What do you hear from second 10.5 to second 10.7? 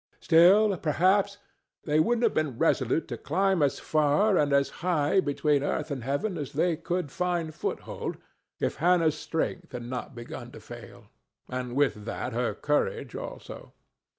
to